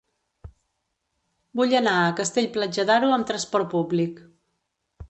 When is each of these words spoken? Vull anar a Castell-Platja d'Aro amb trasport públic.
Vull 1.61 1.75
anar 1.81 1.93
a 1.99 2.09
Castell-Platja 2.21 2.87
d'Aro 2.93 3.13
amb 3.19 3.31
trasport 3.35 3.73
públic. 3.77 4.25